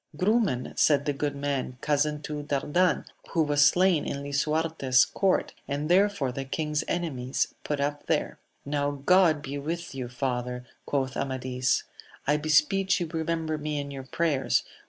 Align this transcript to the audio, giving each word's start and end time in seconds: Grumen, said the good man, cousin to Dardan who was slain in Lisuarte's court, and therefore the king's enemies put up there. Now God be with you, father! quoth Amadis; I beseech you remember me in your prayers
Grumen, 0.17 0.73
said 0.77 1.05
the 1.05 1.13
good 1.13 1.35
man, 1.35 1.77
cousin 1.81 2.23
to 2.23 2.41
Dardan 2.41 3.05
who 3.29 3.43
was 3.43 3.63
slain 3.63 4.03
in 4.03 4.23
Lisuarte's 4.23 5.05
court, 5.05 5.53
and 5.67 5.89
therefore 5.91 6.31
the 6.31 6.43
king's 6.43 6.83
enemies 6.87 7.53
put 7.63 7.79
up 7.79 8.07
there. 8.07 8.39
Now 8.65 8.89
God 8.93 9.43
be 9.43 9.59
with 9.59 9.93
you, 9.93 10.09
father! 10.09 10.65
quoth 10.87 11.15
Amadis; 11.15 11.83
I 12.25 12.37
beseech 12.37 12.99
you 12.99 13.09
remember 13.13 13.59
me 13.59 13.77
in 13.79 13.91
your 13.91 14.01
prayers 14.05 14.63